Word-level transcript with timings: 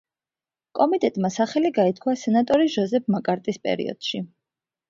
კომიტეტმა 0.79 1.31
სახელი 1.35 1.71
გაითქვა 1.75 2.15
სენატორი 2.23 2.73
ჯოზეფ 2.77 3.15
მაკარტის 3.17 3.63
პერიოდში. 3.69 4.23